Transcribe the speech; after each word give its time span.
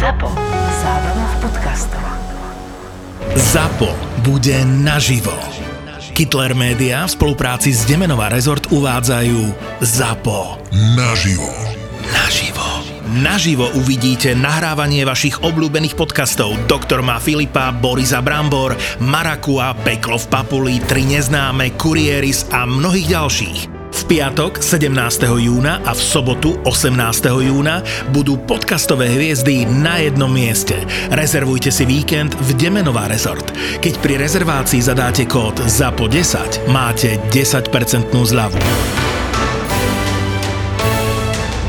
ZAPO. 0.00 0.32
Zábrná 0.80 1.26
v 1.28 1.36
podcastov. 1.44 2.04
ZAPO 3.36 3.92
bude 4.24 4.56
naživo. 4.64 5.36
Hitler 6.16 6.56
Media 6.56 7.04
v 7.04 7.12
spolupráci 7.12 7.68
s 7.68 7.84
Demenová 7.84 8.32
rezort 8.32 8.64
uvádzajú 8.72 9.52
ZAPO. 9.84 10.72
Naživo. 10.96 11.52
Naživo. 12.16 12.64
Naživo 13.12 13.68
uvidíte 13.76 14.32
nahrávanie 14.32 15.04
vašich 15.04 15.44
obľúbených 15.44 15.92
podcastov 15.92 16.56
Doktor 16.64 17.04
má 17.04 17.20
Filipa, 17.20 17.68
Borisa 17.68 18.24
Brambor, 18.24 18.80
Marakua, 19.04 19.76
Peklo 19.84 20.16
v 20.16 20.26
Papuli, 20.32 20.74
Tri 20.80 21.04
neznáme, 21.04 21.76
Kurieris 21.76 22.48
a 22.48 22.64
mnohých 22.64 23.04
ďalších. 23.20 23.79
V 24.00 24.16
piatok 24.16 24.64
17. 24.64 24.96
júna 25.28 25.84
a 25.84 25.92
v 25.92 26.00
sobotu 26.00 26.56
18. 26.64 26.96
júna 27.44 27.84
budú 28.16 28.40
podcastové 28.48 29.12
hviezdy 29.12 29.68
na 29.68 30.00
jednom 30.00 30.32
mieste. 30.32 30.72
Rezervujte 31.12 31.68
si 31.68 31.84
víkend 31.84 32.32
v 32.32 32.56
Demenová 32.56 33.12
rezort. 33.12 33.44
Keď 33.84 34.00
pri 34.00 34.16
rezervácii 34.16 34.80
zadáte 34.80 35.28
kód 35.28 35.60
ZAPO10, 35.68 36.72
máte 36.72 37.20
10% 37.28 38.08
zľavu. 38.08 38.60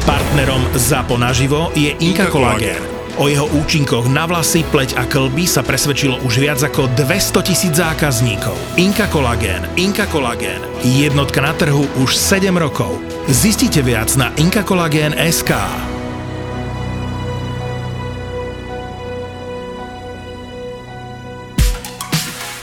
Partnerom 0.08 0.64
ZAPO 0.72 1.20
naživo 1.20 1.76
je 1.76 1.92
Inka 2.00 2.32
Kolagén. 2.32 2.91
O 3.20 3.28
jeho 3.28 3.44
účinkoch 3.52 4.08
na 4.08 4.24
vlasy, 4.24 4.64
pleť 4.72 4.96
a 4.96 5.04
klby 5.04 5.44
sa 5.44 5.60
presvedčilo 5.60 6.24
už 6.24 6.40
viac 6.40 6.64
ako 6.64 6.88
200 6.96 7.44
tisíc 7.44 7.74
zákazníkov. 7.76 8.56
Inka 8.80 9.12
Kolagén, 9.12 9.68
Inka 9.76 10.08
Kolagén, 10.08 10.64
jednotka 10.86 11.44
na 11.44 11.52
trhu 11.52 11.84
už 12.00 12.16
7 12.16 12.56
rokov. 12.56 12.96
Zistite 13.28 13.84
viac 13.84 14.16
na 14.16 14.32
inkakolagén.sk. 14.40 15.52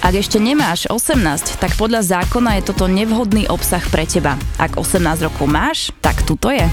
Ak 0.09 0.17
ešte 0.17 0.41
nemáš 0.41 0.89
18, 0.89 1.61
tak 1.61 1.77
podľa 1.77 2.01
zákona 2.01 2.57
je 2.57 2.73
toto 2.73 2.89
nevhodný 2.89 3.45
obsah 3.53 3.85
pre 3.93 4.09
teba. 4.09 4.41
Ak 4.57 4.81
18 4.81 5.29
rokov 5.29 5.45
máš, 5.45 5.93
tak 6.01 6.25
tuto 6.25 6.49
je. 6.49 6.65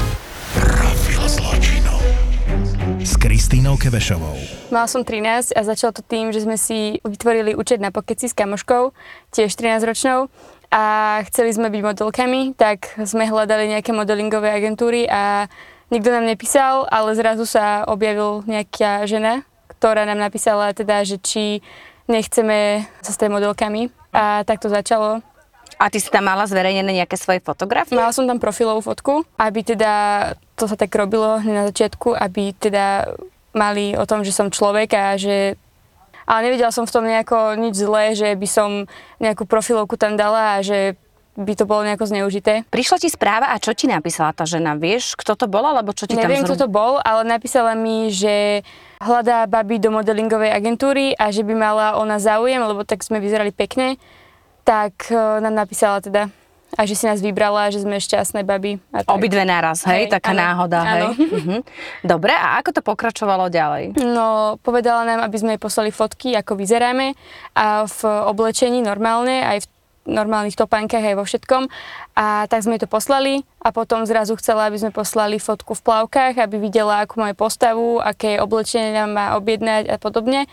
Kristínou 3.36 3.76
Kevešovou. 3.76 4.40
Mala 4.72 4.88
som 4.88 5.04
13 5.04 5.60
a 5.60 5.62
začalo 5.68 5.92
to 5.92 6.00
tým, 6.00 6.32
že 6.32 6.48
sme 6.48 6.56
si 6.56 7.04
vytvorili 7.04 7.52
účet 7.52 7.84
na 7.84 7.92
pokeci 7.92 8.32
s 8.32 8.38
kamoškou, 8.38 8.96
tiež 9.36 9.52
13 9.52 9.84
ročnou 9.84 10.32
a 10.72 11.20
chceli 11.28 11.52
sme 11.52 11.68
byť 11.68 11.82
modelkami, 11.84 12.56
tak 12.56 12.96
sme 13.04 13.28
hľadali 13.28 13.76
nejaké 13.76 13.92
modelingové 13.92 14.56
agentúry 14.56 15.04
a 15.12 15.52
nikto 15.92 16.16
nám 16.16 16.32
nepísal, 16.32 16.88
ale 16.88 17.12
zrazu 17.12 17.44
sa 17.44 17.84
objavil 17.92 18.48
nejaká 18.48 19.04
žena, 19.04 19.44
ktorá 19.68 20.08
nám 20.08 20.32
napísala 20.32 20.72
teda, 20.72 21.04
že 21.04 21.20
či 21.20 21.60
nechceme 22.08 22.88
sa 23.04 23.12
stať 23.12 23.36
modelkami 23.36 23.92
a 24.16 24.48
tak 24.48 24.64
to 24.64 24.72
začalo. 24.72 25.20
A 25.76 25.92
ty 25.92 26.00
si 26.00 26.08
tam 26.08 26.24
mala 26.32 26.48
zverejnené 26.48 27.04
nejaké 27.04 27.20
svoje 27.20 27.44
fotografie? 27.44 28.00
Mala 28.00 28.16
som 28.16 28.24
tam 28.24 28.40
profilovú 28.40 28.80
fotku, 28.80 29.28
aby 29.36 29.60
teda 29.60 29.92
to 30.56 30.66
sa 30.72 30.76
tak 30.80 30.92
robilo 30.96 31.40
hneď 31.40 31.56
na 31.56 31.66
začiatku, 31.70 32.16
aby 32.16 32.56
teda 32.56 33.16
mali 33.56 33.96
o 33.96 34.04
tom, 34.08 34.24
že 34.24 34.36
som 34.36 34.52
človek 34.52 34.90
a 34.96 35.06
že... 35.16 35.60
Ale 36.26 36.50
nevedela 36.50 36.74
som 36.74 36.90
v 36.90 36.94
tom 36.96 37.06
nejako 37.06 37.54
nič 37.54 37.78
zlé, 37.78 38.18
že 38.18 38.34
by 38.34 38.48
som 38.50 38.70
nejakú 39.22 39.46
profilovku 39.46 39.94
tam 39.94 40.18
dala 40.18 40.58
a 40.58 40.66
že 40.66 40.98
by 41.36 41.54
to 41.54 41.68
bolo 41.68 41.84
nejako 41.84 42.08
zneužité. 42.08 42.64
Prišla 42.72 42.98
ti 42.98 43.12
správa 43.12 43.52
a 43.52 43.60
čo 43.60 43.76
ti 43.76 43.92
napísala 43.92 44.32
tá 44.32 44.48
žena? 44.48 44.80
Vieš, 44.80 45.20
kto 45.20 45.36
to 45.36 45.46
bol, 45.52 45.68
alebo 45.68 45.92
čo 45.92 46.08
ti 46.08 46.16
Neviem, 46.16 46.48
tam 46.48 46.56
kto 46.56 46.66
to 46.66 46.68
bol, 46.72 46.98
ale 47.04 47.28
napísala 47.28 47.76
mi, 47.76 48.08
že 48.08 48.64
hľadá 49.04 49.44
baby 49.46 49.84
do 49.84 49.92
modelingovej 49.92 50.56
agentúry 50.56 51.12
a 51.20 51.30
že 51.36 51.44
by 51.44 51.54
mala 51.54 52.00
ona 52.00 52.18
záujem, 52.24 52.64
lebo 52.64 52.88
tak 52.88 53.04
sme 53.04 53.20
vyzerali 53.20 53.52
pekne, 53.52 54.00
tak 54.64 55.12
e, 55.12 55.16
nám 55.44 55.54
napísala 55.54 56.00
teda 56.00 56.32
a 56.74 56.84
že 56.84 56.98
si 56.98 57.06
nás 57.06 57.22
vybrala, 57.22 57.70
že 57.70 57.86
sme 57.86 58.02
šťastné 58.02 58.42
baby. 58.42 58.82
A 58.92 59.06
tak. 59.06 59.14
Obidve 59.14 59.46
naraz, 59.46 59.86
hej? 59.86 60.10
Hej, 60.10 60.18
Taká 60.18 60.34
áno, 60.34 60.42
náhoda, 60.42 60.80
hej? 60.82 60.90
áno. 60.90 61.10
Mhm. 61.46 61.58
Dobre, 62.02 62.34
a 62.34 62.58
ako 62.60 62.70
to 62.76 62.82
pokračovalo 62.82 63.48
ďalej? 63.48 63.96
No, 64.02 64.58
povedala 64.60 65.06
nám, 65.06 65.20
aby 65.24 65.38
sme 65.38 65.52
jej 65.56 65.62
poslali 65.62 65.94
fotky, 65.94 66.34
ako 66.34 66.58
vyzeráme 66.58 67.14
a 67.54 67.86
v 67.86 68.00
oblečení 68.28 68.82
normálne, 68.82 69.46
aj 69.46 69.64
v 69.64 69.68
normálnych 70.06 70.54
topánkach, 70.54 71.02
aj 71.02 71.18
vo 71.18 71.26
všetkom. 71.26 71.66
A 72.14 72.46
tak 72.46 72.62
sme 72.62 72.78
jej 72.78 72.86
to 72.86 72.90
poslali 72.90 73.42
a 73.58 73.74
potom 73.74 74.06
zrazu 74.06 74.38
chcela, 74.38 74.70
aby 74.70 74.78
sme 74.78 74.92
poslali 74.94 75.42
fotku 75.42 75.74
v 75.74 75.82
plavkách, 75.82 76.38
aby 76.38 76.62
videla, 76.62 77.02
akú 77.02 77.18
máme 77.18 77.34
postavu, 77.34 77.98
aké 77.98 78.38
oblečenie 78.38 78.94
nám 78.94 79.12
má 79.14 79.26
objednať 79.34 79.90
a 79.90 79.98
podobne. 79.98 80.46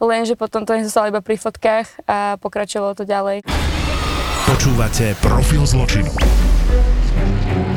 Lenže 0.00 0.32
potom 0.32 0.64
to 0.64 0.72
nezostalo 0.78 1.10
iba 1.12 1.20
pri 1.20 1.36
fotkách 1.36 2.08
a 2.08 2.40
pokračovalo 2.40 2.96
to 2.96 3.04
ďalej. 3.04 3.44
Počúvate 4.50 5.14
Profil 5.22 5.62
zločinu. 5.62 6.10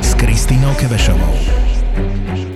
S 0.01 0.17
Kristínou 0.17 0.73
Kevešovou. 0.73 1.37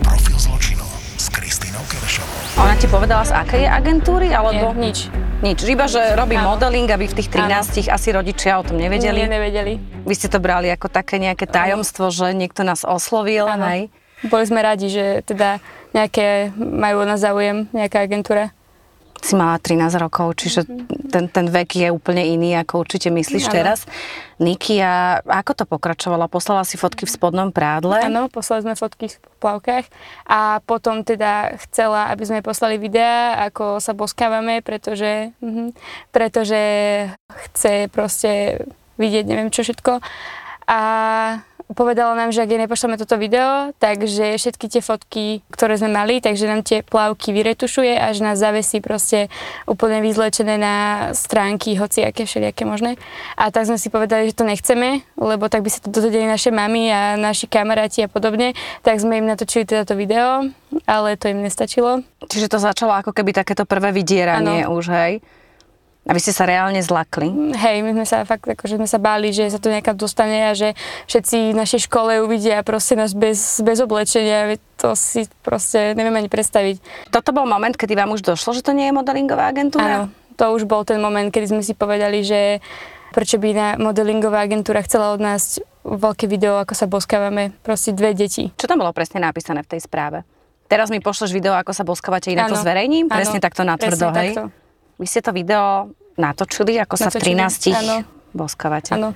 Profil 0.02 0.38
zločinu. 0.42 0.82
S 1.22 1.30
Kristínou 1.30 1.86
Kevešovou. 1.86 2.66
Ona 2.66 2.74
ti 2.82 2.90
povedala, 2.90 3.22
z 3.30 3.38
akej 3.38 3.62
je 3.62 3.70
agentúry? 3.70 4.34
Nie, 4.34 4.42
Alebo... 4.42 4.74
nič. 4.74 5.14
Nič, 5.46 5.62
iba, 5.70 5.86
že 5.86 6.18
robí 6.18 6.34
Áno. 6.34 6.58
modeling, 6.58 6.90
aby 6.90 7.06
v 7.06 7.14
tých 7.14 7.30
13 7.30 7.94
asi 7.94 8.10
rodičia 8.10 8.58
o 8.58 8.66
tom 8.66 8.82
nevedeli. 8.82 9.22
Nie, 9.22 9.30
nevedeli. 9.30 9.78
Vy 10.02 10.14
ste 10.18 10.34
to 10.34 10.42
brali 10.42 10.74
ako 10.74 10.90
také 10.90 11.22
nejaké 11.22 11.46
tajomstvo, 11.46 12.10
že 12.10 12.34
niekto 12.34 12.66
nás 12.66 12.82
oslovil, 12.90 13.46
Áno. 13.46 13.70
hej? 13.70 13.94
Boli 14.34 14.50
sme 14.50 14.66
radi, 14.66 14.90
že 14.90 15.22
teda 15.30 15.62
nejaké 15.94 16.58
majú 16.58 17.06
o 17.06 17.06
nás 17.06 17.22
záujem, 17.22 17.70
nejaká 17.70 18.10
agentúra. 18.10 18.57
Si 19.18 19.34
mala 19.34 19.58
13 19.58 19.98
rokov, 19.98 20.38
čiže 20.38 20.68
ten, 21.10 21.26
ten 21.28 21.46
vek 21.50 21.70
je 21.74 21.90
úplne 21.90 22.22
iný, 22.22 22.54
ako 22.62 22.86
určite 22.86 23.10
myslíš 23.10 23.50
Áno. 23.50 23.54
teraz. 23.54 23.80
Niki, 24.38 24.78
a 24.78 25.26
ako 25.26 25.52
to 25.58 25.64
pokračovalo? 25.66 26.30
Poslala 26.30 26.62
si 26.62 26.78
fotky 26.78 27.10
v 27.10 27.12
spodnom 27.12 27.50
prádle? 27.50 27.98
Áno, 28.06 28.30
poslali 28.30 28.62
sme 28.62 28.78
fotky 28.78 29.10
v 29.10 29.18
plavkách 29.42 29.86
a 30.30 30.62
potom 30.62 31.02
teda 31.02 31.58
chcela, 31.66 32.14
aby 32.14 32.24
sme 32.30 32.46
poslali 32.46 32.78
videá, 32.78 33.42
ako 33.50 33.82
sa 33.82 33.98
boskávame, 33.98 34.62
pretože, 34.62 35.34
mhm, 35.42 35.74
pretože 36.14 36.62
chce 37.50 37.90
proste 37.90 38.62
vidieť 39.02 39.26
neviem 39.26 39.50
čo 39.50 39.66
všetko. 39.66 40.02
A 40.68 40.80
povedala 41.76 42.16
nám, 42.16 42.32
že 42.32 42.44
ak 42.44 42.52
jej 42.52 42.64
nepošleme 42.64 42.96
toto 42.96 43.20
video, 43.20 43.76
takže 43.76 44.40
všetky 44.40 44.66
tie 44.72 44.82
fotky, 44.82 45.26
ktoré 45.52 45.76
sme 45.76 45.92
mali, 45.92 46.24
takže 46.24 46.48
nám 46.48 46.64
tie 46.64 46.80
plavky 46.80 47.36
vyretušuje 47.36 48.00
a 48.00 48.16
že 48.16 48.24
nás 48.24 48.40
zavesí 48.40 48.80
proste 48.80 49.28
úplne 49.68 50.00
vyzlečené 50.00 50.56
na 50.56 50.76
stránky, 51.12 51.76
hoci 51.76 52.08
aké 52.08 52.24
všelijaké 52.24 52.64
možné. 52.64 52.96
A 53.36 53.52
tak 53.52 53.68
sme 53.68 53.76
si 53.76 53.92
povedali, 53.92 54.32
že 54.32 54.40
to 54.40 54.48
nechceme, 54.48 55.04
lebo 55.20 55.52
tak 55.52 55.68
by 55.68 55.70
sa 55.72 55.84
to 55.84 55.92
dozvedeli 55.92 56.24
naše 56.24 56.56
mamy 56.56 56.88
a 56.88 57.20
naši 57.20 57.52
kamaráti 57.52 58.08
a 58.08 58.12
podobne, 58.12 58.56
tak 58.82 59.04
sme 59.04 59.20
im 59.20 59.28
natočili 59.28 59.68
teda 59.68 59.84
to 59.84 60.00
video, 60.00 60.48
ale 60.88 61.20
to 61.20 61.28
im 61.28 61.44
nestačilo. 61.44 62.00
Čiže 62.32 62.48
to 62.48 62.64
začalo 62.64 62.96
ako 62.96 63.12
keby 63.12 63.36
takéto 63.36 63.68
prvé 63.68 63.92
vydieranie 63.92 64.64
Áno. 64.64 64.80
už, 64.80 64.88
hej? 64.92 65.20
A 66.08 66.16
vy 66.16 66.24
ste 66.24 66.32
sa 66.32 66.48
reálne 66.48 66.80
zlakli. 66.80 67.28
Hej, 67.52 67.84
my 67.84 67.92
sme 67.92 68.06
sa 68.08 68.24
fakt 68.24 68.48
akože 68.48 68.80
sme 68.80 68.88
sa 68.88 68.96
báli, 68.96 69.36
že 69.36 69.52
sa 69.52 69.60
to 69.60 69.68
niekam 69.68 69.92
dostane 70.00 70.48
a 70.48 70.56
že 70.56 70.72
všetci 71.12 71.52
v 71.52 71.60
našej 71.60 71.92
škole 71.92 72.24
uvidia 72.24 72.64
proste 72.64 72.96
nás 72.96 73.12
bez, 73.12 73.60
bez 73.60 73.84
oblečenia. 73.84 74.56
To 74.80 74.96
si 74.96 75.28
proste 75.44 75.92
neviem 76.00 76.16
ani 76.16 76.32
predstaviť. 76.32 76.80
Toto 77.12 77.36
bol 77.36 77.44
moment, 77.44 77.76
kedy 77.76 77.92
vám 78.00 78.16
už 78.16 78.24
došlo, 78.24 78.56
že 78.56 78.64
to 78.64 78.72
nie 78.72 78.88
je 78.88 78.96
modelingová 78.96 79.52
agentúra? 79.52 80.08
Áno, 80.08 80.16
to 80.40 80.56
už 80.56 80.64
bol 80.64 80.88
ten 80.88 81.04
moment, 81.04 81.28
kedy 81.28 81.52
sme 81.52 81.62
si 81.66 81.76
povedali, 81.76 82.24
že 82.24 82.64
prečo 83.12 83.36
by 83.36 83.50
na 83.52 83.68
modelingová 83.76 84.48
agentúra 84.48 84.80
chcela 84.88 85.12
od 85.12 85.20
nás 85.20 85.60
veľké 85.84 86.28
video, 86.32 86.60
ako 86.64 86.72
sa 86.72 86.88
boskávame, 86.88 87.52
proste 87.64 87.92
dve 87.92 88.16
deti. 88.16 88.52
Čo 88.56 88.68
tam 88.68 88.80
bolo 88.80 88.96
presne 88.96 89.20
napísané 89.24 89.64
v 89.64 89.76
tej 89.76 89.84
správe? 89.84 90.24
Teraz 90.68 90.92
mi 90.92 91.00
pošleš 91.00 91.32
video, 91.32 91.56
ako 91.56 91.72
sa 91.72 91.88
boskávate, 91.88 92.32
inak 92.32 92.52
to 92.52 92.60
zverejním? 92.60 93.08
áno, 93.08 93.16
Presne 93.16 93.40
takto 93.40 93.64
natvrdo, 93.64 94.12
hej? 94.16 94.36
takto. 94.36 94.67
Vy 94.98 95.06
ste 95.06 95.22
to 95.22 95.30
video 95.30 95.88
natočili, 96.16 96.76
ako 96.76 96.96
sa 96.96 97.08
Natočili, 97.08 97.34
v 97.34 97.46
13 97.46 97.70
áno. 97.76 97.96
boskávate. 98.34 98.94
Áno. 98.94 99.14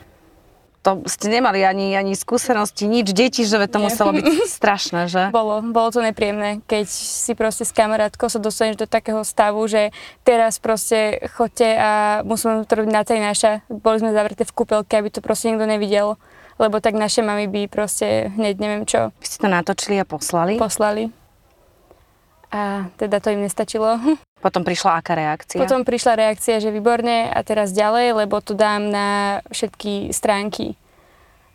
To 0.82 1.06
ste 1.06 1.30
nemali 1.30 1.62
ani, 1.62 1.94
ani 1.94 2.14
skúsenosti, 2.14 2.86
nič, 2.86 3.10
deti, 3.12 3.42
že 3.42 3.70
to 3.70 3.78
Nie. 3.78 3.86
muselo 3.86 4.10
byť 4.12 4.26
strašné, 4.58 5.06
že? 5.06 5.30
Bolo, 5.30 5.62
bolo 5.64 5.90
to 5.90 6.02
nepríjemné, 6.02 6.62
keď 6.64 6.86
si 6.90 7.34
proste 7.34 7.62
s 7.62 7.72
kamarátkou 7.72 8.26
sa 8.26 8.38
dostaneš 8.38 8.78
do 8.78 8.88
takého 8.88 9.22
stavu, 9.22 9.62
že 9.66 9.94
teraz 10.22 10.58
proste 10.58 11.22
chodte 11.34 11.66
a 11.68 11.90
musíme 12.22 12.66
to 12.66 12.74
robiť 12.74 12.92
na 12.92 13.02
tej 13.02 13.20
naša. 13.20 13.52
Boli 13.68 13.98
sme 13.98 14.10
zavreté 14.10 14.42
v 14.42 14.54
kúpelke, 14.54 14.94
aby 14.96 15.10
to 15.10 15.22
proste 15.22 15.54
nikto 15.54 15.66
nevidel, 15.66 16.18
lebo 16.58 16.78
tak 16.78 16.94
naše 16.94 17.22
mamy 17.22 17.46
by 17.46 17.66
proste 17.66 18.30
hneď 18.32 18.58
neviem 18.58 18.84
čo 18.84 19.14
Vy 19.18 19.26
ste 19.28 19.38
to 19.38 19.50
natočili 19.50 19.98
a 19.98 20.06
poslali? 20.06 20.58
poslali. 20.58 21.14
A 22.50 22.90
teda 22.98 23.18
to 23.18 23.30
im 23.30 23.42
nestačilo. 23.42 23.98
Potom 24.42 24.66
prišla 24.66 25.00
aká 25.00 25.14
reakcia? 25.14 25.62
Potom 25.62 25.86
prišla 25.86 26.18
reakcia, 26.18 26.58
že 26.58 26.74
výborne 26.74 27.30
a 27.30 27.40
teraz 27.46 27.72
ďalej, 27.72 28.26
lebo 28.26 28.42
to 28.42 28.58
dám 28.58 28.90
na 28.90 29.40
všetky 29.54 30.10
stránky 30.12 30.76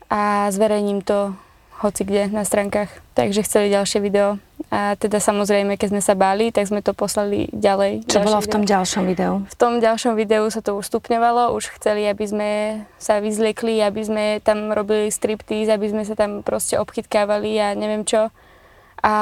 a 0.06 0.47
zverejním 0.55 1.03
to 1.03 1.35
hoci 1.77 2.09
kde 2.09 2.33
na 2.33 2.47
stránkach. 2.47 2.88
Takže 3.12 3.44
chceli 3.44 3.69
ďalšie 3.69 4.00
video 4.00 4.41
A 4.73 4.97
teda 4.97 5.21
samozrejme, 5.21 5.77
keď 5.77 5.88
sme 5.93 6.03
sa 6.03 6.17
báli, 6.17 6.49
tak 6.49 6.69
sme 6.69 6.81
to 6.81 6.97
poslali 6.97 7.53
ďalej. 7.53 8.09
Čo 8.09 8.25
bolo 8.25 8.41
v 8.41 8.49
tom 8.49 8.65
video. 8.65 8.73
ďalšom 8.77 9.05
videu? 9.05 9.35
V 9.44 9.56
tom 9.56 9.73
ďalšom 9.79 10.15
videu 10.17 10.44
sa 10.49 10.65
to 10.65 10.75
už 10.77 10.88
stupňovalo, 10.88 11.53
už 11.53 11.77
chceli, 11.77 12.09
aby 12.09 12.25
sme 12.25 12.50
sa 12.97 13.21
vyzliekli, 13.21 13.85
aby 13.85 14.03
sme 14.03 14.25
tam 14.41 14.73
robili 14.73 15.12
striptease, 15.12 15.69
aby 15.69 15.93
sme 15.93 16.03
sa 16.09 16.17
tam 16.17 16.41
proste 16.41 16.81
obchytkávali 16.81 17.61
a 17.61 17.77
neviem 17.77 18.09
čo. 18.09 18.33
A, 19.05 19.15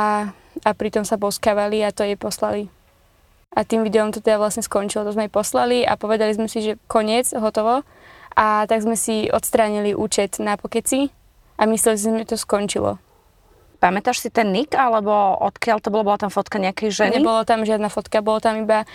a 0.62 0.70
pritom 0.74 1.02
sa 1.02 1.18
boskávali 1.18 1.82
a 1.82 1.90
to 1.90 2.06
jej 2.06 2.16
poslali. 2.16 2.70
A 3.54 3.62
tým 3.62 3.86
videom 3.86 4.10
to 4.10 4.18
teda 4.18 4.42
vlastne 4.42 4.66
skončilo. 4.66 5.06
To 5.06 5.14
sme 5.14 5.30
jej 5.30 5.32
poslali 5.32 5.86
a 5.86 5.94
povedali 5.94 6.34
sme 6.34 6.50
si, 6.50 6.58
že 6.62 6.72
koniec, 6.90 7.30
hotovo. 7.30 7.86
A 8.34 8.66
tak 8.66 8.82
sme 8.82 8.98
si 8.98 9.30
odstránili 9.30 9.94
účet 9.94 10.42
na 10.42 10.58
pokeci 10.58 11.14
a 11.54 11.70
mysleli 11.70 11.96
sme, 11.96 12.18
že 12.26 12.34
to 12.34 12.38
skončilo. 12.38 12.98
Pamätáš 13.78 14.26
si 14.26 14.28
ten 14.32 14.50
nick, 14.50 14.74
alebo 14.74 15.38
odkiaľ 15.38 15.78
to 15.78 15.94
bolo? 15.94 16.08
Bola 16.08 16.18
tam 16.18 16.34
fotka 16.34 16.58
nejakej 16.58 16.90
ženy? 16.90 17.22
Nebolo 17.22 17.46
tam 17.46 17.62
žiadna 17.62 17.92
fotka, 17.92 18.26
bolo 18.26 18.42
tam 18.42 18.66
iba 18.66 18.88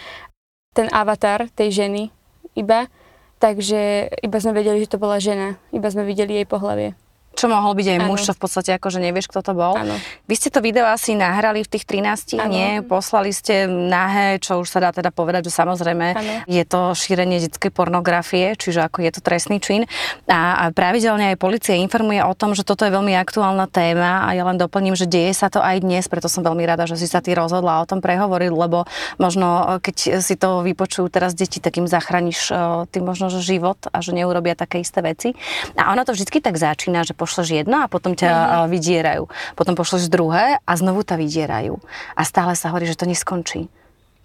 ten 0.75 0.91
avatar 0.91 1.47
tej 1.55 1.85
ženy, 1.85 2.11
iba. 2.57 2.91
Takže 3.39 4.11
iba 4.19 4.37
sme 4.43 4.51
vedeli, 4.51 4.83
že 4.83 4.91
to 4.91 4.99
bola 4.99 5.23
žena. 5.23 5.55
Iba 5.71 5.87
sme 5.87 6.03
videli 6.03 6.35
jej 6.35 6.47
pohlavie. 6.49 6.99
Čo 7.39 7.47
mohol 7.47 7.71
byť 7.71 7.87
aj 7.95 7.99
Áno. 8.03 8.07
muž, 8.11 8.27
čo 8.27 8.35
v 8.35 8.41
podstate 8.43 8.75
akože 8.75 8.99
nevieš, 8.99 9.31
kto 9.31 9.39
to 9.39 9.55
bol. 9.55 9.79
Áno. 9.79 9.95
Vy 10.27 10.35
ste 10.35 10.51
to 10.51 10.59
video 10.59 10.83
asi 10.83 11.15
nahrali 11.15 11.63
v 11.63 11.71
tých 11.71 11.87
13, 11.87 12.35
Áno. 12.35 12.51
nie? 12.51 12.83
Poslali 12.83 13.31
ste 13.31 13.63
nahé, 13.71 14.43
čo 14.43 14.59
už 14.59 14.67
sa 14.67 14.83
dá 14.83 14.91
teda 14.91 15.07
povedať, 15.15 15.47
že 15.47 15.55
samozrejme 15.55 16.07
Áno. 16.19 16.33
je 16.51 16.63
to 16.67 16.91
šírenie 16.91 17.39
detskej 17.39 17.71
pornografie, 17.71 18.59
čiže 18.59 18.83
ako 18.83 19.07
je 19.07 19.11
to 19.15 19.21
trestný 19.23 19.63
čin. 19.63 19.87
A, 20.27 20.67
a 20.67 20.75
pravidelne 20.75 21.31
aj 21.31 21.39
policia 21.39 21.79
informuje 21.79 22.19
o 22.19 22.35
tom, 22.35 22.51
že 22.51 22.67
toto 22.67 22.83
je 22.83 22.91
veľmi 22.91 23.15
aktuálna 23.15 23.71
téma 23.71 24.27
a 24.27 24.35
ja 24.35 24.43
len 24.43 24.59
doplním, 24.59 24.99
že 24.99 25.07
deje 25.07 25.31
sa 25.31 25.47
to 25.47 25.63
aj 25.63 25.79
dnes, 25.79 26.11
preto 26.11 26.27
som 26.27 26.43
veľmi 26.43 26.67
rada, 26.67 26.83
že 26.83 26.99
si 26.99 27.07
sa 27.07 27.23
ty 27.23 27.31
rozhodla 27.31 27.79
o 27.79 27.87
tom 27.87 28.03
prehovoriť, 28.03 28.51
lebo 28.51 28.83
možno 29.15 29.79
keď 29.79 30.19
si 30.19 30.35
to 30.35 30.59
vypočujú 30.67 31.07
teraz 31.07 31.31
deti, 31.31 31.63
tak 31.63 31.79
im 31.79 31.87
zachrániš 31.87 32.51
eh, 32.51 32.59
ty 32.91 32.99
možno 32.99 33.31
že 33.31 33.39
život 33.39 33.79
a 33.93 34.03
že 34.03 34.11
neurobia 34.11 34.59
také 34.59 34.83
isté 34.83 34.99
veci. 34.99 35.31
A 35.79 35.93
ono 35.93 36.03
to 36.03 36.11
vždycky 36.11 36.43
tak 36.43 36.59
začína, 36.59 37.05
že 37.05 37.13
pošleš 37.29 37.61
jedno 37.61 37.85
a 37.85 37.91
potom 37.91 38.17
ťa 38.17 38.25
mm-hmm. 38.25 38.69
vydierajú. 38.73 39.23
Potom 39.53 39.77
pošleš 39.77 40.09
druhé 40.09 40.57
a 40.65 40.71
znovu 40.73 41.05
ťa 41.05 41.21
vydierajú. 41.21 41.77
A 42.17 42.25
stále 42.25 42.57
sa 42.57 42.73
hovorí, 42.73 42.89
že 42.89 42.97
to 42.97 43.05
neskončí. 43.05 43.69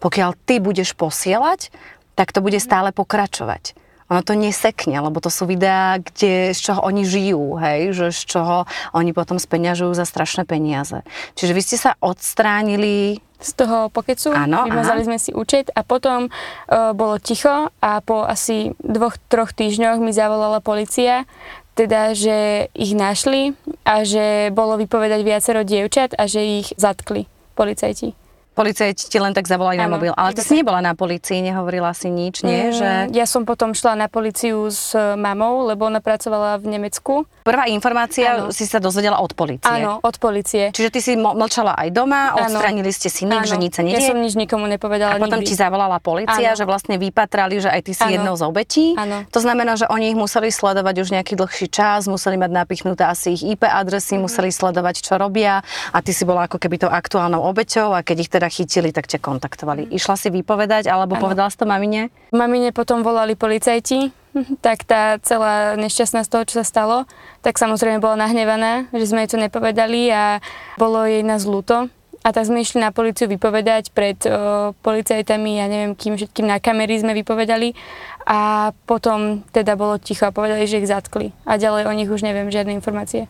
Pokiaľ 0.00 0.32
ty 0.48 0.64
budeš 0.64 0.96
posielať, 0.96 1.68
tak 2.16 2.32
to 2.32 2.40
bude 2.40 2.56
stále 2.64 2.96
pokračovať. 2.96 3.76
Ono 4.12 4.20
to 4.20 4.36
nesekne, 4.36 5.00
lebo 5.00 5.16
to 5.20 5.32
sú 5.32 5.48
videá, 5.48 5.96
kde, 5.96 6.52
z 6.52 6.60
čoho 6.60 6.80
oni 6.84 7.08
žijú, 7.08 7.56
hej, 7.56 7.96
že 7.96 8.06
z 8.12 8.36
čoho 8.36 8.56
oni 8.92 9.16
potom 9.16 9.40
speňažujú 9.40 9.96
za 9.96 10.04
strašné 10.04 10.44
peniaze. 10.44 11.04
Čiže 11.36 11.52
vy 11.56 11.60
ste 11.64 11.76
sa 11.76 11.96
odstránili 12.00 13.20
Z 13.44 13.60
toho 13.60 13.92
pokecu 13.92 14.32
Áno, 14.32 14.64
vymazali 14.64 15.04
aha. 15.04 15.08
sme 15.08 15.18
si 15.20 15.28
účet 15.36 15.68
a 15.76 15.84
potom 15.84 16.28
uh, 16.28 16.96
bolo 16.96 17.20
ticho 17.20 17.68
a 17.80 17.90
po 18.00 18.24
asi 18.24 18.72
dvoch, 18.80 19.20
troch 19.28 19.52
týždňoch 19.52 20.00
mi 20.00 20.16
zavolala 20.16 20.64
policia, 20.64 21.28
teda, 21.74 22.14
že 22.14 22.70
ich 22.72 22.94
našli 22.94 23.58
a 23.82 24.06
že 24.06 24.54
bolo 24.54 24.78
vypovedať 24.78 25.20
viacero 25.26 25.60
dievčat 25.66 26.14
a 26.14 26.30
že 26.30 26.64
ich 26.64 26.68
zatkli 26.78 27.26
policajti. 27.58 28.23
Policajti 28.54 29.06
ti 29.06 29.18
len 29.18 29.30
tak 29.30 29.44
zavolali 29.44 29.76
na 29.76 29.84
Áno, 29.84 29.98
mobil. 29.98 30.12
Ale 30.12 30.30
ty 30.30 30.40
si 30.40 30.54
nebola 30.54 30.78
na 30.78 30.92
policii, 30.92 31.42
nehovorila 31.42 31.90
si 31.90 32.06
nič, 32.06 32.40
nie? 32.40 32.70
Mm, 32.70 32.72
Že 32.72 32.88
Ja 33.12 33.24
som 33.24 33.42
potom 33.42 33.70
šla 33.70 33.94
na 33.96 34.06
policiu 34.06 34.64
s 34.64 34.90
e, 34.90 35.14
mamou, 35.14 35.66
lebo 35.66 35.84
ona 35.84 35.98
pracovala 35.98 36.56
v 36.56 36.70
Nemecku. 36.70 37.26
prvá 37.42 37.66
informácia 37.66 38.40
Áno. 38.40 38.48
si 38.50 38.62
sa 38.62 38.78
dozvedela 38.78 39.18
od 39.18 39.32
policie. 39.32 39.66
Áno, 39.66 39.98
od 39.98 40.16
policie. 40.16 40.70
Čiže 40.70 40.88
ty 40.88 41.00
si 41.00 41.12
mlčala 41.12 41.74
aj 41.74 41.88
doma, 41.90 42.30
Áno. 42.30 42.46
odstránili 42.46 42.88
ste 42.88 43.08
si 43.08 43.22
nik, 43.22 43.42
že 43.42 43.54
nič 43.54 43.74
sa 43.74 43.82
Ja 43.82 43.90
nedieje. 43.90 44.06
som 44.06 44.16
nič 44.16 44.32
nikomu 44.34 44.64
nepovedala 44.64 45.10
A 45.10 45.18
potom 45.18 45.38
nikdy. 45.38 45.50
ti 45.50 45.54
zavolala 45.54 45.98
policia, 45.98 46.32
Áno. 46.48 46.56
že 46.56 46.64
vlastne 46.64 46.94
vypatrali, 46.96 47.58
že 47.58 47.68
aj 47.68 47.80
ty 47.82 47.92
si 47.92 48.06
jednou 48.08 48.32
z 48.32 48.42
obetí. 48.42 48.94
Áno. 48.94 49.26
To 49.28 49.40
znamená, 49.40 49.74
že 49.74 49.84
oni 49.86 50.08
ich 50.08 50.16
museli 50.16 50.48
sledovať 50.48 50.94
už 50.96 51.08
nejaký 51.12 51.34
dlhší 51.34 51.66
čas, 51.68 52.06
museli 52.06 52.36
mať 52.36 52.50
napichnuté 52.54 53.02
asi 53.02 53.34
ich 53.34 53.42
IP 53.44 53.66
adresy, 53.66 54.14
Mhm. 54.14 54.22
museli 54.22 54.48
sledovať, 54.48 55.02
čo 55.02 55.14
robia 55.14 55.60
a 55.90 55.98
ty 55.98 56.10
si 56.10 56.22
bola 56.22 56.46
ako 56.46 56.56
keby 56.56 56.78
tou 56.78 56.88
aktuálnou 56.88 57.42
obeťou 57.42 57.90
a 57.90 58.00
keď 58.00 58.16
ich 58.16 58.30
teda 58.30 58.43
chytili, 58.48 58.90
tak 58.90 59.06
ťa 59.06 59.18
kontaktovali. 59.18 59.88
Išla 59.88 60.14
si 60.14 60.28
vypovedať 60.28 60.86
alebo 60.86 61.14
Mhm. 61.14 61.18
Áno. 61.18 61.24
povedala 61.24 61.48
si 61.48 61.56
to 61.56 61.64
mamine? 61.64 62.08
Mamine 62.30 62.70
potom 62.70 63.00
volali 63.00 63.34
policajti, 63.34 64.10
tak 64.60 64.82
tá 64.82 65.16
celá 65.20 65.74
nešťastná 65.74 66.22
z 66.22 66.30
toho, 66.30 66.42
čo 66.44 66.54
sa 66.58 66.64
stalo, 66.64 67.06
tak 67.40 67.54
samozrejme 67.54 67.98
bola 67.98 68.18
nahnevaná, 68.18 68.88
že 68.90 69.06
sme 69.06 69.22
jej 69.22 69.30
to 69.30 69.38
nepovedali 69.38 70.08
a 70.08 70.40
bolo 70.74 71.04
jej 71.04 71.20
nás 71.20 71.44
ľúto. 71.44 71.86
A 72.20 72.32
tak 72.32 72.48
sme 72.48 72.58
išli 72.58 72.80
na 72.80 72.88
policiu 72.88 73.28
vypovedať 73.28 73.92
pred 73.92 74.16
o, 74.24 74.72
policajtami, 74.80 75.60
ja 75.60 75.68
neviem 75.68 75.92
kým, 75.92 76.16
všetkým 76.16 76.48
na 76.48 76.56
kamery 76.56 76.96
sme 76.96 77.12
vypovedali 77.12 77.76
a 78.24 78.72
potom 78.88 79.44
teda 79.52 79.76
bolo 79.76 80.00
ticho 80.00 80.24
a 80.24 80.32
povedali, 80.32 80.64
že 80.64 80.80
ich 80.80 80.88
zatkli. 80.88 81.36
A 81.44 81.60
ďalej 81.60 81.84
o 81.84 81.92
nich 81.92 82.08
už 82.08 82.24
neviem 82.24 82.48
žiadne 82.48 82.72
informácie. 82.72 83.28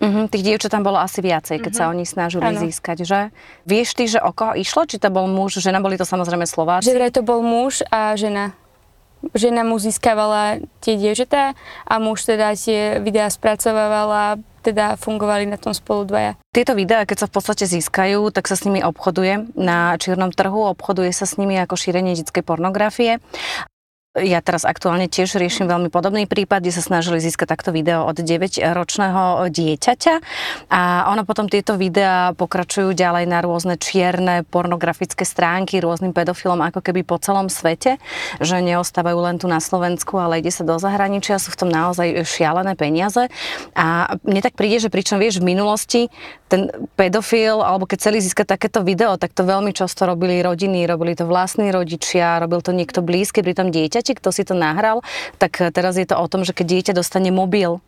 Mhm, 0.00 0.28
tých 0.28 0.42
dievčat 0.42 0.70
tam 0.70 0.80
bolo 0.80 0.96
asi 0.96 1.20
viacej, 1.20 1.60
keď 1.60 1.72
sa 1.72 1.84
oni 1.86 2.02
snažili 2.02 2.40
Mhm. 2.40 2.50
Áno. 2.50 2.60
získať, 2.62 2.98
že? 3.02 3.20
Vieš 3.64 3.88
ty, 3.92 4.04
že 4.06 4.18
o 4.18 4.32
koho 4.32 4.52
išlo? 4.54 4.82
Či 4.82 4.96
to 4.96 5.08
bol 5.08 5.24
muž, 5.24 5.56
žena, 5.56 5.78
boli 5.78 5.94
to 5.94 6.04
samozrejme 6.04 6.42
Slováci? 6.42 6.84
Že 6.84 6.96
vraj 6.96 7.12
to 7.12 7.20
bol 7.20 7.40
muž 7.40 7.84
a 7.86 8.12
žena. 8.14 8.56
Žena 9.30 9.60
mu 9.62 9.76
získavala 9.76 10.56
tie 10.80 10.96
dievčatá 10.96 11.52
a 11.84 11.94
muž 11.98 12.24
teda 12.24 12.56
tie 12.56 12.96
videá 12.98 13.28
spracovával 13.28 14.08
a 14.08 14.26
teda 14.60 14.96
fungovali 14.96 15.44
na 15.44 15.56
tom 15.56 15.72
spolu 15.72 16.04
dvaja. 16.04 16.40
Tieto 16.50 16.72
videá, 16.72 17.04
keď 17.04 17.16
sa 17.18 17.26
v 17.28 17.36
podstate 17.36 17.64
získajú, 17.66 18.28
tak 18.28 18.44
sa 18.44 18.56
s 18.56 18.64
nimi 18.64 18.80
obchoduje 18.80 19.52
na 19.54 19.96
čiernom 19.96 20.28
trhu, 20.30 20.64
obchoduje 20.66 21.08
sa 21.10 21.24
s 21.24 21.36
nimi 21.36 21.56
ako 21.56 21.76
šírenie 21.76 22.12
detskej 22.14 22.40
pornografie. 22.40 23.20
Ja 24.18 24.42
teraz 24.42 24.66
aktuálne 24.66 25.06
tiež 25.06 25.38
riešim 25.38 25.70
veľmi 25.70 25.86
podobný 25.86 26.26
prípad, 26.26 26.66
kde 26.66 26.74
sa 26.74 26.82
snažili 26.82 27.22
získať 27.22 27.46
takto 27.46 27.70
video 27.70 28.02
od 28.10 28.18
9-ročného 28.18 29.46
dieťaťa. 29.46 30.14
A 30.66 31.06
ono 31.14 31.22
potom 31.22 31.46
tieto 31.46 31.78
videá 31.78 32.34
pokračujú 32.34 32.90
ďalej 32.90 33.30
na 33.30 33.38
rôzne 33.38 33.78
čierne 33.78 34.42
pornografické 34.50 35.22
stránky 35.22 35.78
rôznym 35.78 36.10
pedofilom 36.10 36.58
ako 36.58 36.82
keby 36.82 37.06
po 37.06 37.22
celom 37.22 37.46
svete, 37.46 38.02
že 38.42 38.58
neostávajú 38.58 39.14
len 39.14 39.38
tu 39.38 39.46
na 39.46 39.62
Slovensku, 39.62 40.18
ale 40.18 40.42
ide 40.42 40.50
sa 40.50 40.66
do 40.66 40.74
zahraničia, 40.74 41.38
sú 41.38 41.54
v 41.54 41.62
tom 41.62 41.70
naozaj 41.70 42.26
šialené 42.26 42.74
peniaze. 42.74 43.30
A 43.78 44.18
mne 44.26 44.42
tak 44.42 44.58
príde, 44.58 44.82
že 44.82 44.90
pričom 44.90 45.22
vieš 45.22 45.38
v 45.38 45.54
minulosti 45.54 46.10
ten 46.50 46.66
pedofil, 46.98 47.62
alebo 47.62 47.86
keď 47.86 47.98
chceli 48.02 48.18
získať 48.18 48.58
takéto 48.58 48.82
video, 48.82 49.14
tak 49.14 49.30
to 49.30 49.46
veľmi 49.46 49.70
často 49.70 50.02
robili 50.02 50.42
rodiny, 50.42 50.82
robili 50.82 51.14
to 51.14 51.30
vlastní 51.30 51.70
rodičia, 51.70 52.42
robil 52.42 52.58
to 52.58 52.74
niekto 52.74 53.06
blízky 53.06 53.38
pri 53.46 53.54
tom 53.54 53.70
dieťati, 54.00 54.16
kto 54.16 54.32
si 54.32 54.48
to 54.48 54.56
nahral, 54.56 55.04
tak 55.36 55.60
teraz 55.76 56.00
je 56.00 56.08
to 56.08 56.16
o 56.16 56.24
tom, 56.24 56.40
že 56.48 56.56
keď 56.56 56.66
dieťa 56.80 56.92
dostane 56.96 57.28
mobil, 57.28 57.84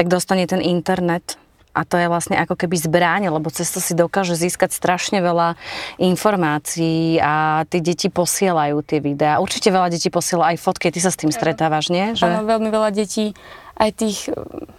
tak 0.00 0.08
dostane 0.08 0.48
ten 0.48 0.64
internet. 0.64 1.36
A 1.74 1.82
to 1.82 1.98
je 1.98 2.06
vlastne 2.06 2.38
ako 2.38 2.54
keby 2.54 2.78
zbráň, 2.78 3.34
lebo 3.34 3.50
cez 3.50 3.66
to 3.74 3.82
si 3.82 3.98
dokáže 3.98 4.38
získať 4.38 4.70
strašne 4.70 5.18
veľa 5.18 5.58
informácií 5.98 7.18
a 7.18 7.66
tie 7.66 7.82
deti 7.82 8.06
posielajú 8.14 8.78
tie 8.86 9.02
videá. 9.02 9.42
Určite 9.42 9.74
veľa 9.74 9.90
detí 9.90 10.06
posiela 10.06 10.54
aj 10.54 10.62
fotky, 10.62 10.94
ty 10.94 11.02
sa 11.02 11.10
s 11.10 11.18
tým 11.18 11.34
stretávaš, 11.34 11.90
nie? 11.90 12.14
Áno, 12.14 12.46
veľmi 12.46 12.70
veľa 12.70 12.94
detí, 12.94 13.34
aj 13.74 13.90
tých 13.90 14.30